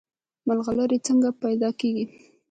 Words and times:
ملغلرې 0.47 0.97
څنګه 1.07 1.29
پیدا 1.43 1.69
کیږي؟ 1.79 2.05